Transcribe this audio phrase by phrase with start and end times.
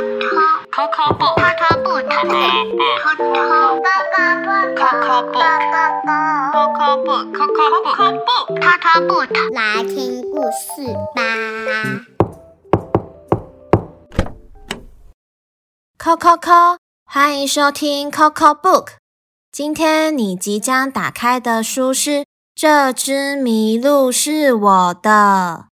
[0.00, 3.84] 偷偷不偷偷不偷偷不偷偷不
[4.74, 5.36] 偷偷不
[6.52, 11.18] 偷偷不偷偷不偷偷来听故事吧。
[15.98, 18.92] 扣扣扣，欢迎收听 Coco Book。
[19.52, 22.10] 今天你即将打开的书是
[22.54, 25.66] 《这只麋鹿是我的》。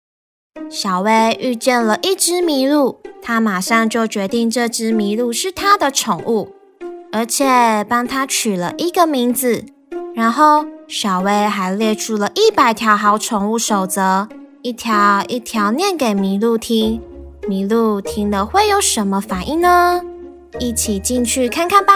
[0.70, 6.54] 小薇遇见了一只麋鹿，她马上就决定这只麋鹿是她的宠物，
[7.10, 9.64] 而且帮它取了一个名字。
[10.14, 14.28] 然后小薇还列出了一百条好宠物守则，
[14.62, 17.00] 一条一条念给麋鹿听。
[17.42, 20.02] 麋鹿听了会有什么反应呢？
[20.58, 21.92] 一起进去看看吧。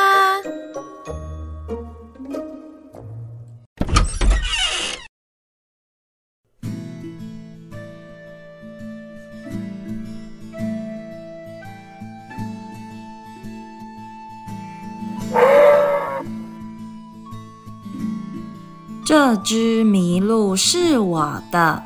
[19.14, 21.82] 这只麋鹿是我的。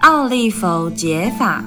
[0.00, 1.62] 奥利弗解法：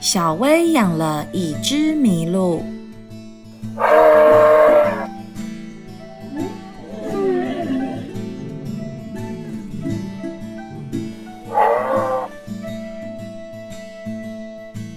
[0.00, 2.73] 小薇养了一只麋鹿。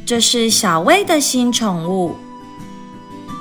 [0.07, 2.15] 这是小薇的新宠物。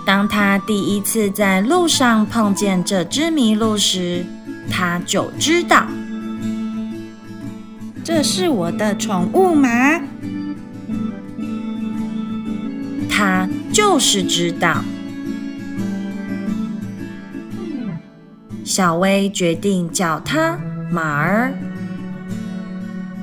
[0.05, 4.27] 当他第一次在路上碰见这只麋鹿时，
[4.69, 5.87] 他就知道
[8.03, 10.00] 这是我的宠物马？
[13.09, 14.83] 他就是知道。
[18.64, 20.59] 小薇决定叫它
[20.91, 21.55] 马儿。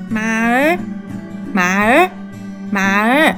[0.08, 0.78] 马儿，
[1.52, 2.10] 马儿。
[2.74, 3.36] 马儿，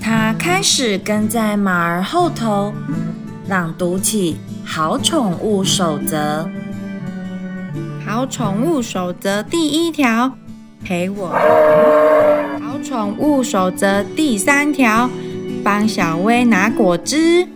[0.00, 2.72] 他开始跟在马儿后头，
[3.48, 6.48] 朗读起《好宠物守则》。
[8.06, 10.32] 好宠物守则第一条，
[10.82, 11.28] 陪我。
[12.62, 15.10] 好宠物守则第三条，
[15.62, 17.46] 帮小薇拿果汁。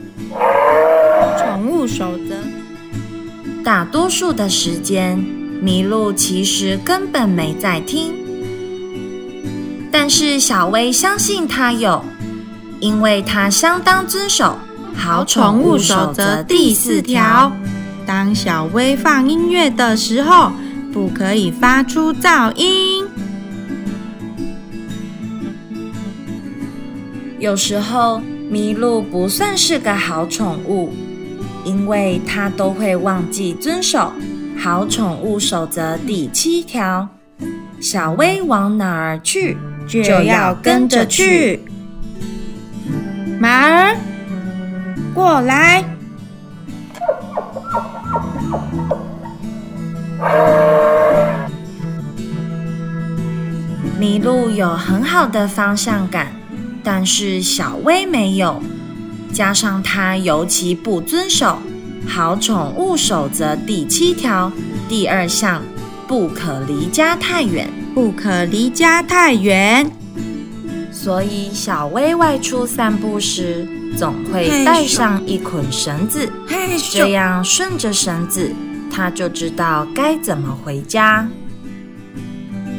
[1.39, 2.35] 宠物守则，
[3.65, 5.17] 大多数的时间，
[5.63, 8.28] 麋鹿其实根本没在听。
[9.91, 12.05] 但是小薇相信他有，
[12.81, 14.59] 因为他相当遵守
[14.99, 17.51] 《好宠物守则》第四条：
[18.07, 20.53] 当小薇放音乐的时候，
[20.93, 23.07] 不可以发出噪音。
[27.39, 28.21] 有时候
[28.51, 30.93] 麋鹿不算是个好宠物，
[31.65, 34.13] 因为它都会忘记遵守
[34.61, 37.09] 《好宠物守则》第七条：
[37.81, 39.57] 小薇往哪儿去？
[39.89, 41.61] 就要跟着去，
[43.41, 43.97] 马儿
[45.15, 45.83] 过来。
[53.99, 56.33] 麋鹿有很好的方向感，
[56.85, 58.63] 但是小薇没有。
[59.33, 61.59] 加上它尤其不遵守
[62.09, 64.51] 《好宠物守则》第七条
[64.89, 65.63] 第二项，
[66.07, 67.69] 不可离家太远。
[67.95, 69.91] 不可离家太远，
[70.93, 73.67] 所以小薇外出散步时
[73.97, 76.31] 总会带上一捆绳子，
[76.93, 78.53] 这样顺着绳子，
[78.91, 81.27] 她就知道该怎么回家。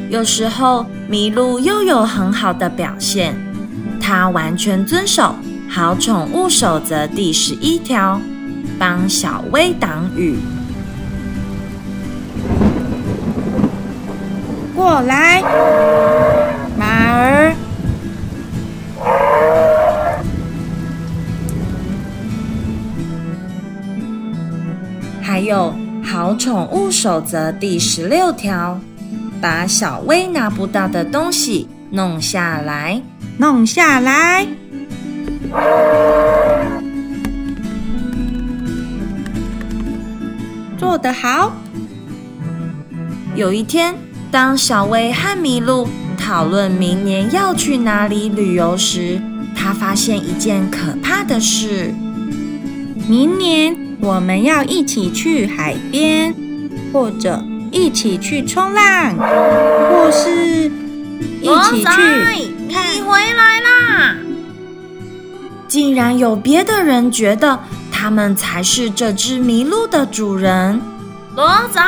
[0.08, 3.34] 有时候麋鹿又有很好的表现，
[4.00, 5.34] 它完全遵守
[5.70, 8.20] 《好宠物守则》第十一条，
[8.78, 10.36] 帮小薇挡雨。
[14.80, 15.42] 过来，
[16.78, 17.54] 马儿。
[25.20, 28.80] 还有《好宠物守则》第十六条，
[29.38, 33.02] 把小薇拿不到的东西弄下来，
[33.36, 34.46] 弄下来。
[40.78, 41.52] 做得好。
[43.34, 43.94] 有一天。
[44.30, 49.20] 当小薇和麋鹿讨论明年要去哪里旅游时，
[49.56, 51.92] 他发现一件可怕的事：
[53.08, 56.34] 明年我们要一起去海边，
[56.92, 57.42] 或者
[57.72, 60.70] 一起去冲浪，或是
[61.40, 62.54] 一起去……
[62.68, 64.16] 你回来啦！
[65.66, 67.58] 竟然有别的人觉得。
[67.92, 70.80] 他们才是这只麋鹿的主人。
[71.36, 71.82] 罗仔，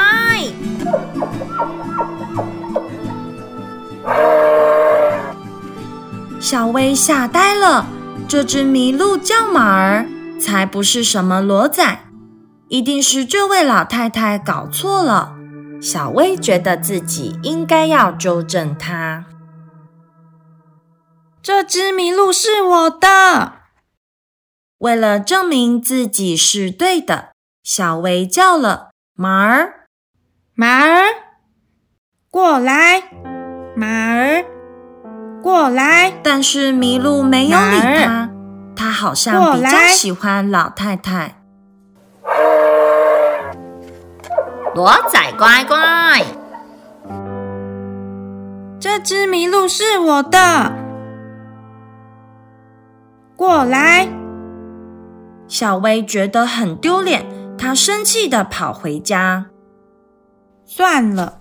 [6.53, 7.87] 小薇吓呆了。
[8.29, 10.07] 这只麋鹿叫马儿，
[10.39, 12.01] 才不是什么骡仔，
[12.69, 15.35] 一定是这位老太太搞错了。
[15.81, 19.25] 小薇觉得自己应该要纠正她。
[21.41, 23.55] 这只麋鹿是我的。
[24.77, 27.31] 为了证明自己是对的，
[27.63, 28.91] 小薇叫了。
[29.15, 29.87] 马儿，
[30.55, 31.03] 马儿，
[32.31, 33.05] 过来！
[33.75, 34.45] 马儿，
[35.43, 36.13] 过来！
[36.23, 38.31] 但是麋鹿没有理他，
[38.77, 41.37] 他好像比较喜欢老太太。
[44.75, 46.25] 罗仔乖乖，
[48.81, 50.73] 这只麋鹿是我的，
[53.37, 54.09] 过来！
[55.49, 57.27] 小薇觉得很丢脸。
[57.59, 59.47] 她生气的跑回家。
[60.65, 61.41] 算了，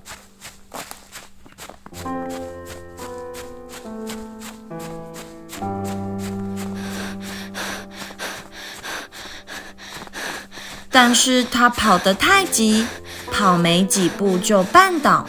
[10.92, 12.86] 但是他跑得太急，
[13.32, 15.26] 跑没几步就绊倒，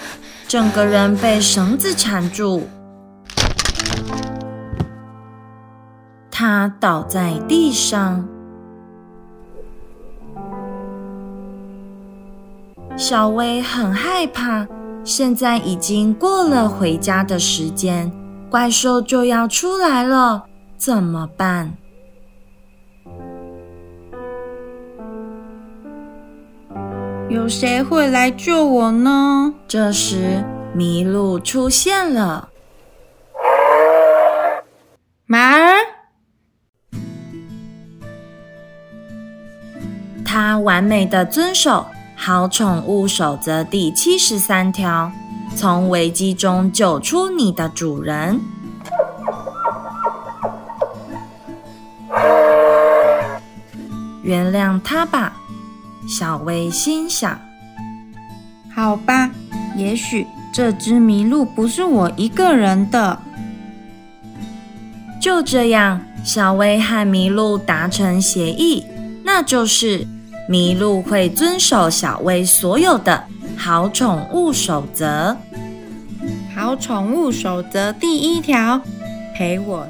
[0.49, 2.65] 整个人被绳子缠住，
[6.31, 8.29] 他倒在地上。
[12.97, 14.67] 小薇很害怕，
[15.05, 18.13] 现在已经过了回家的时间，
[18.51, 20.45] 怪兽就要出来了，
[20.77, 21.73] 怎么办？
[27.33, 29.55] 有谁会来救我呢？
[29.67, 30.45] 这时，
[30.77, 32.51] 麋鹿出现了。
[35.25, 35.73] 马儿，
[40.23, 41.87] 它完美的遵守。
[42.15, 45.11] 好宠物守则第七十三条：
[45.57, 48.39] 从危机中救出你的主人。
[54.23, 55.33] 原谅他吧，
[56.09, 57.41] 小薇心想。
[58.75, 59.31] 好吧，
[59.77, 63.19] 也许这只麋鹿不是我一个人的。
[65.21, 68.85] 就这样，小薇和麋鹿达成协议，
[69.25, 70.07] 那就是。
[70.49, 73.25] 麋鹿会遵守小薇所有的
[73.57, 75.35] 好宠物守则。
[76.53, 78.79] 好宠物守则第一条：
[79.37, 79.87] 陪我。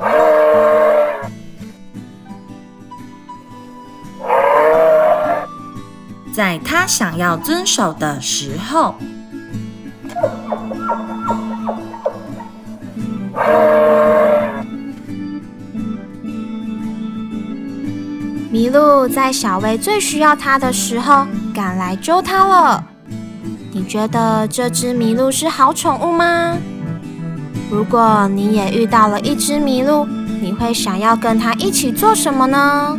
[6.34, 8.94] 在他想要遵守的时候。
[18.50, 22.84] 麋鹿在小薇最需要它的时候赶来救它了。
[23.72, 26.56] 你觉得这只麋鹿是好宠物吗？
[27.70, 30.06] 如果你也遇到了一只麋鹿，
[30.40, 32.98] 你会想要跟它一起做什么呢？